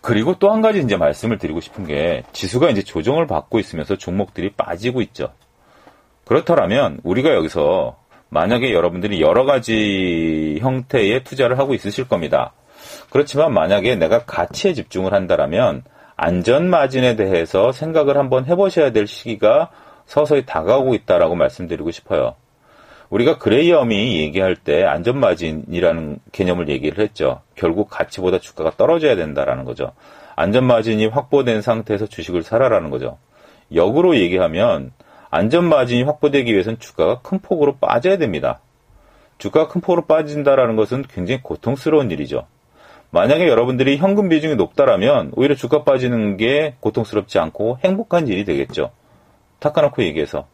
그리고 0.00 0.38
또 0.38 0.52
한 0.52 0.60
가지 0.60 0.80
이제 0.80 0.96
말씀을 0.96 1.38
드리고 1.38 1.60
싶은 1.60 1.86
게 1.86 2.24
지수가 2.32 2.70
이제 2.70 2.82
조정을 2.82 3.26
받고 3.26 3.58
있으면서 3.58 3.96
종목들이 3.96 4.50
빠지고 4.50 5.02
있죠. 5.02 5.32
그렇다면 6.24 7.00
우리가 7.04 7.34
여기서 7.34 7.96
만약에 8.28 8.72
여러분들이 8.72 9.20
여러 9.20 9.44
가지 9.44 10.58
형태의 10.60 11.24
투자를 11.24 11.58
하고 11.58 11.74
있으실 11.74 12.08
겁니다. 12.08 12.52
그렇지만 13.10 13.52
만약에 13.52 13.96
내가 13.96 14.24
가치에 14.24 14.72
집중을 14.72 15.12
한다라면 15.12 15.82
안전 16.16 16.68
마진에 16.68 17.16
대해서 17.16 17.72
생각을 17.72 18.16
한번 18.16 18.46
해보셔야 18.46 18.92
될 18.92 19.06
시기가 19.06 19.70
서서히 20.06 20.44
다가오고 20.46 20.94
있다라고 20.94 21.34
말씀드리고 21.34 21.90
싶어요. 21.90 22.34
우리가 23.10 23.38
그레이엄이 23.38 24.18
얘기할 24.20 24.56
때 24.56 24.84
안전 24.84 25.18
마진이라는 25.18 26.18
개념을 26.32 26.68
얘기를 26.68 27.02
했죠. 27.02 27.42
결국 27.54 27.88
가치보다 27.90 28.38
주가가 28.38 28.72
떨어져야 28.76 29.16
된다라는 29.16 29.64
거죠. 29.64 29.92
안전 30.36 30.64
마진이 30.64 31.06
확보된 31.06 31.62
상태에서 31.62 32.06
주식을 32.06 32.42
사라라는 32.42 32.90
거죠. 32.90 33.18
역으로 33.72 34.16
얘기하면 34.16 34.92
안전 35.30 35.64
마진이 35.68 36.02
확보되기 36.04 36.52
위해서는 36.52 36.78
주가가 36.78 37.20
큰 37.20 37.38
폭으로 37.38 37.76
빠져야 37.76 38.18
됩니다. 38.18 38.60
주가가 39.38 39.68
큰 39.68 39.80
폭으로 39.80 40.06
빠진다라는 40.06 40.76
것은 40.76 41.04
굉장히 41.08 41.40
고통스러운 41.42 42.10
일이죠. 42.10 42.46
만약에 43.14 43.46
여러분들이 43.46 43.96
현금 43.96 44.28
비중이 44.28 44.56
높다라면 44.56 45.30
오히려 45.36 45.54
주가 45.54 45.84
빠지는 45.84 46.36
게 46.36 46.74
고통스럽지 46.80 47.38
않고 47.38 47.78
행복한 47.84 48.26
일이 48.26 48.44
되겠죠. 48.44 48.90
닦아놓고 49.60 50.02
얘기해서. 50.02 50.48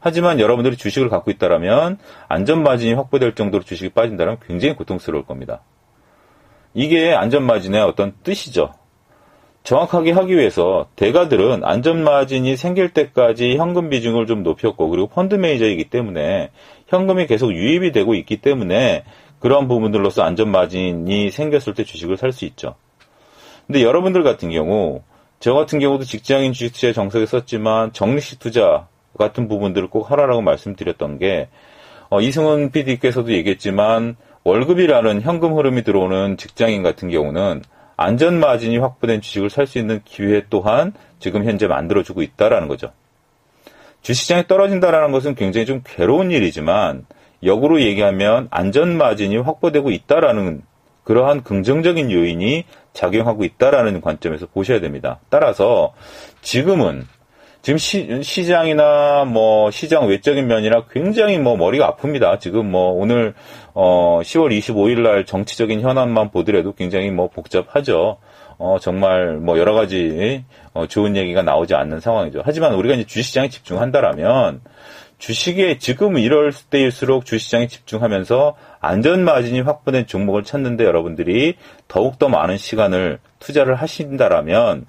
하지만 0.00 0.40
여러분들이 0.40 0.78
주식을 0.78 1.10
갖고 1.10 1.30
있다라면 1.30 1.98
안전 2.28 2.62
마진이 2.62 2.94
확보될 2.94 3.34
정도로 3.34 3.62
주식이 3.62 3.90
빠진다면 3.90 4.38
굉장히 4.46 4.74
고통스러울 4.74 5.26
겁니다. 5.26 5.60
이게 6.72 7.12
안전 7.12 7.42
마진의 7.42 7.82
어떤 7.82 8.14
뜻이죠. 8.22 8.72
정확하게 9.64 10.12
하기 10.12 10.34
위해서 10.34 10.88
대가들은 10.96 11.62
안전 11.62 12.02
마진이 12.02 12.56
생길 12.56 12.94
때까지 12.94 13.58
현금 13.58 13.90
비중을 13.90 14.24
좀 14.24 14.42
높였고 14.42 14.88
그리고 14.88 15.08
펀드 15.08 15.34
매니저이기 15.34 15.90
때문에 15.90 16.52
현금이 16.86 17.26
계속 17.26 17.52
유입이 17.52 17.92
되고 17.92 18.14
있기 18.14 18.38
때문에 18.38 19.04
그런 19.40 19.68
부분들로서 19.68 20.22
안전 20.22 20.50
마진이 20.50 21.30
생겼을 21.30 21.74
때 21.74 21.84
주식을 21.84 22.16
살 22.16 22.32
수 22.32 22.44
있죠. 22.46 22.74
근데 23.66 23.82
여러분들 23.82 24.22
같은 24.22 24.50
경우 24.50 25.02
저 25.40 25.54
같은 25.54 25.78
경우도 25.78 26.04
직장인 26.04 26.52
주식 26.52 26.72
투자에 26.72 26.92
정석에 26.92 27.26
썼지만 27.26 27.92
적립식 27.92 28.38
투자 28.40 28.88
같은 29.18 29.48
부분들을 29.48 29.88
꼭 29.88 30.10
하라라고 30.10 30.42
말씀드렸던 30.42 31.18
게 31.18 31.48
어, 32.10 32.20
이승훈 32.20 32.70
PD께서도 32.70 33.32
얘기했지만 33.32 34.16
월급이라는 34.44 35.20
현금 35.20 35.56
흐름이 35.56 35.82
들어오는 35.82 36.36
직장인 36.38 36.82
같은 36.82 37.10
경우는 37.10 37.62
안전 37.96 38.40
마진이 38.40 38.78
확보된 38.78 39.20
주식을 39.20 39.50
살 39.50 39.66
수 39.66 39.78
있는 39.78 40.00
기회 40.04 40.44
또한 40.48 40.94
지금 41.18 41.44
현재 41.44 41.66
만들어주고 41.66 42.22
있다라는 42.22 42.68
거죠. 42.68 42.92
주식시장이 44.02 44.46
떨어진다라는 44.46 45.12
것은 45.12 45.34
굉장히 45.34 45.66
좀 45.66 45.82
괴로운 45.84 46.30
일이지만 46.30 47.04
역으로 47.42 47.80
얘기하면 47.82 48.48
안전 48.50 48.96
마진이 48.96 49.38
확보되고 49.38 49.90
있다라는 49.90 50.62
그러한 51.04 51.42
긍정적인 51.42 52.10
요인이 52.10 52.64
작용하고 52.92 53.44
있다라는 53.44 54.00
관점에서 54.00 54.46
보셔야 54.46 54.80
됩니다. 54.80 55.20
따라서 55.30 55.94
지금은 56.42 57.06
지금 57.62 57.78
시, 57.78 58.46
장이나뭐 58.46 59.70
시장 59.70 60.06
외적인 60.06 60.46
면이나 60.46 60.84
굉장히 60.90 61.38
뭐 61.38 61.56
머리가 61.56 61.96
아픕니다. 61.96 62.40
지금 62.40 62.70
뭐 62.70 62.92
오늘 62.92 63.34
어 63.74 64.20
10월 64.22 64.56
25일 64.58 65.00
날 65.00 65.24
정치적인 65.24 65.80
현안만 65.80 66.30
보더라도 66.30 66.72
굉장히 66.72 67.10
뭐 67.10 67.28
복잡하죠. 67.28 68.18
어 68.58 68.76
정말 68.80 69.36
뭐 69.36 69.58
여러 69.58 69.74
가지 69.74 70.44
어 70.72 70.86
좋은 70.86 71.16
얘기가 71.16 71.42
나오지 71.42 71.74
않는 71.74 72.00
상황이죠. 72.00 72.42
하지만 72.44 72.74
우리가 72.74 72.94
이제 72.94 73.04
주시장에 73.04 73.48
집중한다라면 73.48 74.60
주식에 75.18 75.78
지금 75.78 76.16
이럴 76.16 76.52
때일수록 76.70 77.26
주시장에 77.26 77.66
집중하면서 77.66 78.56
안전 78.80 79.24
마진이 79.24 79.60
확보된 79.60 80.06
종목을 80.06 80.44
찾는데 80.44 80.84
여러분들이 80.84 81.56
더욱더 81.88 82.28
많은 82.28 82.56
시간을 82.56 83.18
투자를 83.40 83.74
하신다라면 83.74 84.86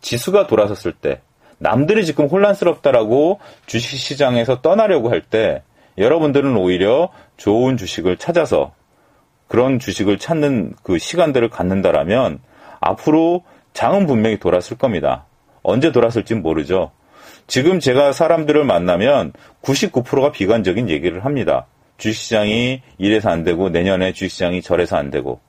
지수가 0.00 0.46
돌아섰을 0.46 0.92
때 0.92 1.20
남들이 1.58 2.04
지금 2.04 2.26
혼란스럽다라고 2.26 3.40
주식 3.66 3.96
시장에서 3.96 4.60
떠나려고 4.60 5.10
할 5.10 5.22
때 5.22 5.62
여러분들은 5.98 6.56
오히려 6.56 7.08
좋은 7.36 7.76
주식을 7.76 8.18
찾아서 8.18 8.72
그런 9.48 9.78
주식을 9.78 10.18
찾는 10.18 10.74
그 10.82 10.98
시간들을 10.98 11.48
갖는다라면 11.48 12.40
앞으로 12.80 13.44
장은 13.72 14.06
분명히 14.06 14.38
돌았을 14.38 14.76
겁니다. 14.76 15.24
언제 15.62 15.92
돌았을지 15.92 16.34
모르죠. 16.34 16.92
지금 17.46 17.78
제가 17.80 18.12
사람들을 18.12 18.64
만나면 18.64 19.32
99%가 19.62 20.32
비관적인 20.32 20.88
얘기를 20.90 21.24
합니다. 21.24 21.66
주식시장이 21.98 22.82
이래서 22.98 23.30
안 23.30 23.44
되고 23.44 23.68
내년에 23.68 24.12
주식시장이 24.12 24.62
저래서 24.62 24.96
안 24.96 25.10
되고. 25.10 25.40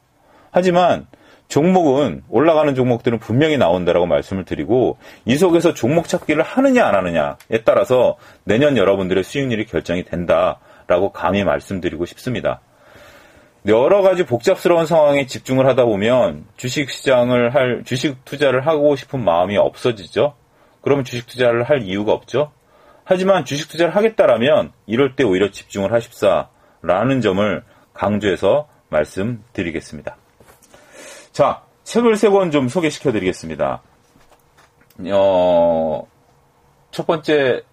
하지만 0.52 1.08
종목은 1.48 2.24
올라가는 2.30 2.74
종목들은 2.76 3.20
분명히 3.20 3.58
나온다라고 3.58 4.06
말씀을 4.06 4.44
드리고 4.44 4.98
이 5.26 5.38
속에서 5.38 5.74
종목 5.74 6.08
찾기를 6.08 6.44
하느냐 6.44 6.86
안 6.86 6.96
하느냐에 6.96 7.64
따라서 7.64 8.18
내년 8.44 8.78
여러분들의 8.78 9.24
수익률이 9.24 9.66
결정이 9.66 10.04
된다라고 10.04 11.12
감히 11.14 11.44
말씀드리고 11.44 12.06
싶습니다. 12.06 12.62
여러 13.66 14.02
가지 14.02 14.26
복잡스러운 14.26 14.86
상황에 14.86 15.26
집중을 15.26 15.66
하다 15.68 15.86
보면 15.86 16.46
주식 16.56 16.90
시장을 16.90 17.54
할 17.56 17.84
주식 17.86 18.24
투자를 18.24 18.66
하고 18.66 18.96
싶은 18.96 19.24
마음이 19.24 19.58
없어지죠. 19.58 20.36
그러면 20.88 21.04
주식 21.04 21.28
투자를 21.28 21.64
할 21.64 21.84
이유가 21.84 22.14
없죠. 22.14 22.54
하지만 23.04 23.44
주식 23.44 23.68
투자를 23.68 23.94
하겠다라면 23.94 24.72
이럴 24.86 25.18
때 25.18 25.26
오히려 25.26 25.52
집중을 25.52 25.92
하십사라는 25.92 27.20
점을 27.22 27.62
강조해서 27.94 28.70
말씀드리겠습니다. 28.88 30.16
자, 31.34 31.62
책을 31.84 32.16
세 32.16 32.30
권 32.30 32.52
좀 32.52 32.70
소개시켜 32.70 33.12
드리겠습니다. 33.12 33.82
어, 35.12 36.08
첫 36.92 37.06
번째, 37.06 37.64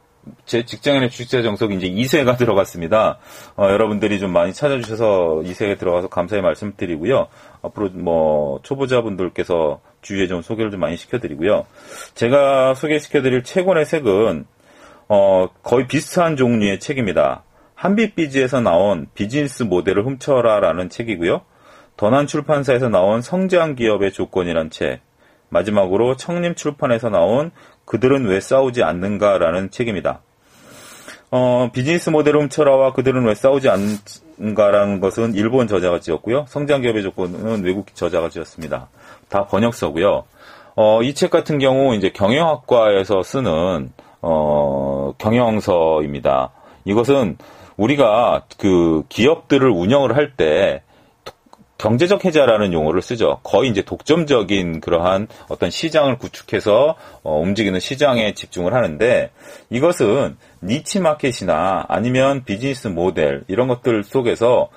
제 0.44 0.64
직장인의 0.64 1.10
주식자 1.10 1.40
정석 1.42 1.72
이제 1.72 1.88
2세가 1.88 2.36
들어갔습니다. 2.38 3.18
어, 3.56 3.68
여러분들이 3.68 4.18
좀 4.18 4.32
많이 4.32 4.52
찾아주셔서 4.52 5.42
2세에 5.44 5.78
들어가서 5.78 6.08
감사의 6.08 6.42
말씀 6.42 6.74
드리고요. 6.76 7.28
앞으로 7.62 7.90
뭐, 7.90 8.58
초보자분들께서 8.64 9.80
주위에 10.04 10.28
좀 10.28 10.42
소개를 10.42 10.70
좀 10.70 10.80
많이 10.80 10.96
시켜드리고요. 10.96 11.66
제가 12.14 12.74
소개시켜드릴 12.74 13.42
최권의 13.42 13.86
책은, 13.86 14.44
어, 15.08 15.48
거의 15.62 15.88
비슷한 15.88 16.36
종류의 16.36 16.78
책입니다. 16.78 17.42
한빛비지에서 17.74 18.60
나온 18.60 19.08
비즈니스 19.14 19.64
모델을 19.64 20.04
훔쳐라라는 20.04 20.90
책이고요. 20.90 21.40
더난 21.96 22.26
출판사에서 22.26 22.88
나온 22.88 23.20
성장 23.20 23.74
기업의 23.74 24.12
조건이란 24.12 24.70
책, 24.70 25.00
마지막으로 25.48 26.16
청림 26.16 26.54
출판에서 26.54 27.08
나온 27.08 27.50
그들은 27.84 28.26
왜 28.26 28.40
싸우지 28.40 28.82
않는가라는 28.82 29.70
책입니다. 29.70 30.22
어, 31.30 31.70
비즈니스 31.72 32.10
모델 32.10 32.36
훔쳐라와 32.36 32.92
그들은 32.92 33.24
왜 33.24 33.34
싸우지 33.34 33.68
않 33.68 33.80
는가라는 34.38 35.00
것은 35.00 35.34
일본 35.34 35.66
저자가 35.68 36.00
지었고요. 36.00 36.44
성장 36.48 36.80
기업의 36.82 37.02
조건은 37.02 37.62
외국 37.64 37.94
저자가 37.94 38.28
지었습니다. 38.28 38.88
다 39.28 39.46
번역서고요. 39.46 40.24
어, 40.76 41.02
이 41.02 41.14
책 41.14 41.30
같은 41.30 41.58
경우 41.58 41.94
이제 41.94 42.10
경영학과에서 42.10 43.22
쓰는 43.22 43.92
어, 44.22 45.12
경영서입니다. 45.18 46.50
이것은 46.84 47.36
우리가 47.76 48.44
그 48.58 49.02
기업들을 49.08 49.68
운영을 49.68 50.16
할 50.16 50.36
때 50.36 50.82
경제적 51.78 52.24
해자라는 52.24 52.72
용어를 52.72 53.02
쓰죠. 53.02 53.40
거의 53.42 53.70
이제 53.70 53.82
독점적인 53.82 54.80
그러한 54.80 55.28
어떤 55.48 55.70
시장을 55.70 56.18
구축해서 56.18 56.96
어, 57.22 57.40
움직이는 57.40 57.80
시장에 57.80 58.34
집중을 58.34 58.74
하는데 58.74 59.30
이것은 59.70 60.36
니치 60.62 61.00
마켓이나 61.00 61.84
아니면 61.88 62.44
비즈니스 62.44 62.88
모델 62.88 63.44
이런 63.48 63.68
것들 63.68 64.04
속에서 64.04 64.68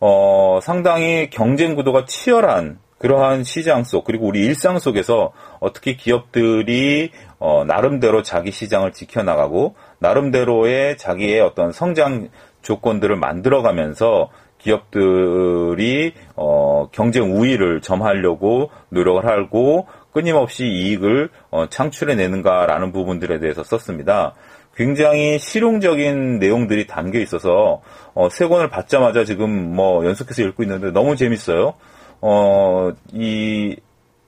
어, 0.00 0.58
상당히 0.62 1.30
경쟁 1.30 1.74
구도가 1.74 2.04
치열한 2.06 2.78
그러한 2.98 3.42
시장 3.42 3.82
속 3.82 4.04
그리고 4.04 4.26
우리 4.26 4.44
일상 4.44 4.78
속에서 4.78 5.32
어떻게 5.58 5.96
기업들이 5.96 7.10
어, 7.40 7.64
나름대로 7.64 8.22
자기 8.22 8.52
시장을 8.52 8.92
지켜나가고 8.92 9.74
나름대로의 9.98 10.96
자기의 10.98 11.40
어떤 11.40 11.72
성장 11.72 12.28
조건들을 12.62 13.16
만들어가면서 13.16 14.30
기업들이 14.62 16.14
어, 16.36 16.88
경쟁 16.92 17.36
우위를 17.36 17.80
점하려고 17.80 18.70
노력을 18.90 19.24
하고 19.26 19.86
끊임없이 20.12 20.64
이익을 20.66 21.30
어, 21.50 21.68
창출해내는가라는 21.68 22.92
부분들에 22.92 23.40
대해서 23.40 23.64
썼습니다. 23.64 24.34
굉장히 24.74 25.38
실용적인 25.38 26.38
내용들이 26.38 26.86
담겨 26.86 27.18
있어서 27.18 27.82
어, 28.14 28.28
세 28.30 28.46
권을 28.46 28.70
받자마자 28.70 29.24
지금 29.24 29.74
뭐 29.74 30.04
연속해서 30.06 30.42
읽고 30.42 30.62
있는데 30.62 30.90
너무 30.92 31.16
재밌어요. 31.16 31.74
어, 32.20 32.92
이 33.12 33.76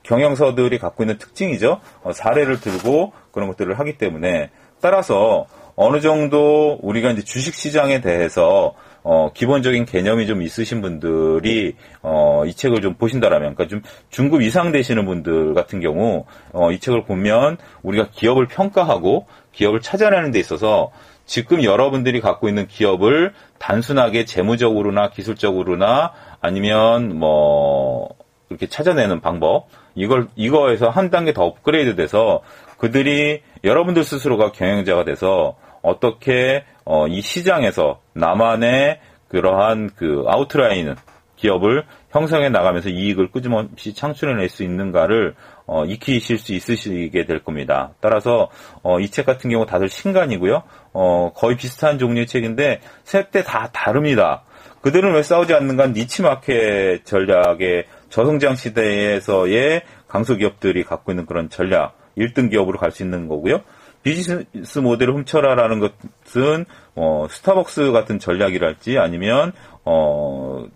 경영서들이 0.02 0.78
갖고 0.78 1.04
있는 1.04 1.16
특징이죠. 1.18 1.80
어, 2.02 2.12
사례를 2.12 2.60
들고 2.60 3.12
그런 3.30 3.48
것들을 3.48 3.78
하기 3.78 3.96
때문에 3.98 4.50
따라서 4.80 5.46
어느 5.76 6.00
정도 6.00 6.78
우리가 6.82 7.10
이제 7.12 7.22
주식 7.22 7.54
시장에 7.54 8.00
대해서 8.00 8.74
어, 9.04 9.30
기본적인 9.34 9.84
개념이 9.84 10.26
좀 10.26 10.42
있으신 10.42 10.80
분들이 10.80 11.76
어, 12.02 12.44
이 12.46 12.54
책을 12.54 12.80
좀 12.80 12.94
보신다라면, 12.94 13.54
그러니까 13.54 13.68
좀 13.68 13.82
중급 14.10 14.40
이상 14.42 14.72
되시는 14.72 15.04
분들 15.04 15.52
같은 15.52 15.80
경우 15.80 16.24
어, 16.52 16.72
이 16.72 16.80
책을 16.80 17.04
보면 17.04 17.58
우리가 17.82 18.08
기업을 18.10 18.46
평가하고 18.46 19.26
기업을 19.52 19.82
찾아내는 19.82 20.30
데 20.30 20.38
있어서 20.40 20.90
지금 21.26 21.62
여러분들이 21.62 22.20
갖고 22.20 22.48
있는 22.48 22.66
기업을 22.66 23.32
단순하게 23.58 24.24
재무적으로나 24.24 25.10
기술적으로나 25.10 26.12
아니면 26.40 27.18
뭐 27.18 28.08
이렇게 28.48 28.66
찾아내는 28.66 29.20
방법 29.20 29.68
이걸 29.94 30.28
이거에서 30.34 30.88
한 30.88 31.10
단계 31.10 31.32
더 31.32 31.44
업그레이드 31.44 31.94
돼서 31.96 32.40
그들이 32.78 33.42
여러분들 33.64 34.04
스스로가 34.04 34.52
경영자가 34.52 35.04
돼서 35.04 35.56
어떻게 35.82 36.64
어, 36.84 37.06
이 37.06 37.20
시장에서 37.20 38.00
나만의 38.14 39.00
그 39.28 39.40
그러한 39.40 39.90
그 39.96 40.24
아웃라인 40.28 40.94
기업을 41.36 41.84
형성해 42.10 42.48
나가면서 42.48 42.88
이익을 42.88 43.30
꾸준히 43.30 43.68
창출해낼 43.94 44.48
수 44.48 44.62
있는가를 44.62 45.34
어, 45.66 45.84
익히실 45.84 46.38
수 46.38 46.52
있으시게 46.52 47.26
될 47.26 47.42
겁니다. 47.42 47.94
따라서 48.00 48.50
어, 48.82 49.00
이 49.00 49.08
책 49.08 49.26
같은 49.26 49.50
경우 49.50 49.66
다들 49.66 49.88
신간이고요. 49.88 50.62
어, 50.92 51.32
거의 51.34 51.56
비슷한 51.56 51.98
종류의 51.98 52.26
책인데 52.26 52.80
세때다 53.02 53.70
다릅니다. 53.72 54.44
그들은 54.82 55.14
왜 55.14 55.22
싸우지 55.22 55.54
않는가? 55.54 55.88
니치마켓 55.88 57.04
전략의 57.04 57.86
저성장 58.10 58.54
시대에서의 58.54 59.82
강소기업들이 60.06 60.84
갖고 60.84 61.10
있는 61.10 61.26
그런 61.26 61.48
전략, 61.50 61.98
1등 62.16 62.50
기업으로 62.50 62.78
갈 62.78 62.92
수 62.92 63.02
있는 63.02 63.26
거고요. 63.26 63.62
비즈니스 64.04 64.78
모델을 64.78 65.14
훔쳐라라는 65.14 65.80
것은 65.80 66.66
어, 66.94 67.26
스타벅스 67.28 67.90
같은 67.90 68.20
전략이랄지 68.20 68.98
아니면 68.98 69.52
어, 69.84 70.66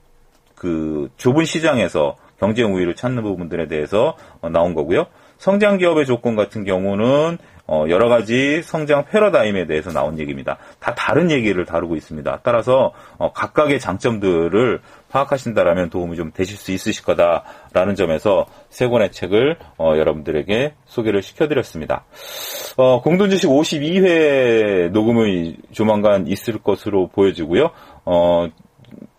그 0.57 1.11
좁은 1.19 1.45
시장에서 1.45 2.17
경쟁 2.41 2.75
우위를 2.75 2.97
찾는 2.97 3.23
부분들에 3.23 3.69
대해서 3.69 4.17
어, 4.41 4.49
나온 4.49 4.75
거고요. 4.75 5.07
성장 5.37 5.77
기업의 5.77 6.07
조건 6.07 6.35
같은 6.35 6.65
경우는 6.65 7.39
어, 7.71 7.85
여러 7.91 8.09
가지 8.09 8.63
성장 8.63 9.05
패러다임에 9.05 9.67
대해서 9.67 9.93
나온 9.93 10.19
얘기입니다. 10.19 10.57
다 10.81 10.95
다른 10.95 11.31
얘기를 11.31 11.67
다루고 11.67 11.97
있습니다. 11.97 12.41
따라서 12.43 12.95
어, 13.19 13.33
각각의 13.33 13.79
장점들을 13.79 14.81
파악하신다라면 15.11 15.91
도움이 15.91 16.17
좀 16.17 16.33
되실 16.33 16.57
수 16.57 16.73
있으실 16.73 17.05
거다라는 17.05 17.95
점에서 17.95 18.47
세 18.71 18.89
권의 18.89 19.13
책을 19.13 19.59
어, 19.77 19.93
여러분들에게 19.99 20.75
소개를 20.87 21.23
시켜드렸습니다. 21.23 22.05
어, 22.79 23.03
공동주식 23.03 23.51
52회 23.51 24.91
녹음이 24.91 25.57
조만간 25.71 26.27
있을 26.27 26.59
것으로 26.59 27.09
보여지고요. 27.09 27.71
어, 28.07 28.49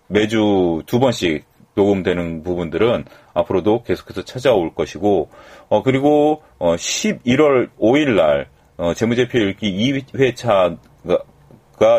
매주 0.07 0.81
두 0.87 0.99
번씩 0.99 1.45
녹음되는 1.75 2.41
부분들은 2.43 3.05
앞으로도 3.39 3.83
계속해서 3.83 4.23
찾아올 4.23 4.73
것이고, 4.73 5.29
어, 5.69 5.83
그리고, 5.83 6.43
어, 6.57 6.75
11월 6.75 7.69
5일 7.79 8.15
날, 8.15 8.47
어, 8.77 8.93
재무제표 8.93 9.37
읽기 9.37 9.71
2회차가 10.13 10.77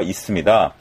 있습니다. 0.02 0.74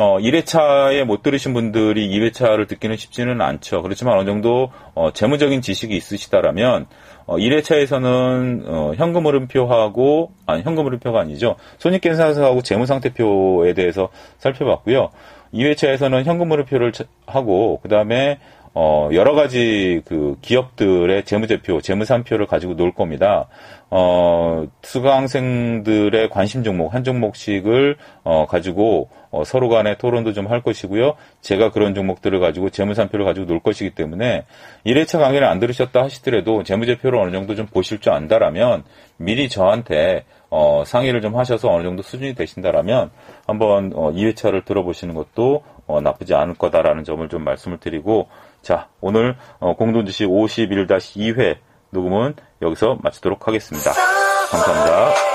어, 0.00 0.18
1회차에 0.18 1.04
못 1.04 1.22
들으신 1.22 1.54
분들이 1.54 2.08
2회차를 2.08 2.66
듣기는 2.66 2.96
쉽지는 2.96 3.40
않죠. 3.40 3.80
그렇지만 3.82 4.18
어느 4.18 4.26
정도, 4.26 4.72
어, 4.94 5.12
재무적인 5.12 5.60
지식이 5.60 5.96
있으시다라면, 5.96 6.86
어, 7.26 7.36
1회차에서는, 7.36 8.64
어, 8.66 8.92
현금 8.96 9.26
흐름표하고, 9.26 10.32
아니, 10.46 10.62
현금 10.62 10.86
흐름표가 10.86 11.20
아니죠. 11.20 11.54
손익계산서하고 11.78 12.62
재무상태표에 12.62 13.74
대해서 13.74 14.08
살펴봤고요. 14.38 15.10
2회차에서는 15.54 16.24
현금 16.24 16.50
흐름표를 16.50 16.90
하고, 17.26 17.78
그 17.80 17.88
다음에, 17.88 18.40
어, 18.74 19.08
여러 19.12 19.34
가지 19.34 20.02
그 20.04 20.36
기업들의 20.42 21.24
재무제표, 21.24 21.80
재무산표를 21.80 22.46
가지고 22.46 22.74
놀 22.76 22.92
겁니다. 22.92 23.48
어, 23.90 24.66
수강생들의 24.82 26.28
관심 26.30 26.64
종목, 26.64 26.92
한 26.92 27.04
종목씩을, 27.04 27.96
어, 28.24 28.46
가지고, 28.46 29.08
어, 29.30 29.44
서로 29.44 29.68
간에 29.68 29.96
토론도 29.96 30.32
좀 30.32 30.44
할 30.44 30.62
것이고요. 30.62 31.14
제가 31.40 31.70
그런 31.70 31.94
종목들을 31.94 32.38
가지고 32.40 32.70
재무산표를 32.70 33.24
가지고 33.24 33.46
놀 33.46 33.60
것이기 33.60 33.90
때문에 33.90 34.44
1회차 34.84 35.18
강의를 35.18 35.46
안 35.46 35.58
들으셨다 35.58 36.02
하시더라도 36.02 36.64
재무제표를 36.64 37.18
어느 37.18 37.32
정도 37.32 37.54
좀 37.54 37.66
보실 37.66 38.00
줄 38.00 38.12
안다라면 38.12 38.84
미리 39.16 39.48
저한테 39.48 40.24
어, 40.50 40.84
상의를 40.86 41.20
좀 41.20 41.36
하셔서 41.36 41.68
어느 41.72 41.82
정도 41.82 42.02
수준이 42.02 42.34
되신다라면 42.34 43.10
한번 43.46 43.92
어, 43.94 44.12
2회차를 44.12 44.64
들어보시는 44.64 45.14
것도 45.14 45.62
어, 45.86 46.00
나쁘지 46.00 46.34
않을 46.34 46.54
거다라는 46.54 47.04
점을 47.04 47.26
좀 47.28 47.44
말씀을 47.44 47.78
드리고 47.78 48.28
자 48.62 48.88
오늘 49.00 49.36
어, 49.58 49.74
공동주식 49.76 50.26
51-2회 50.26 51.58
녹음은 51.90 52.34
여기서 52.62 52.98
마치도록 53.02 53.46
하겠습니다. 53.46 53.92
감사합니다. 54.50 55.33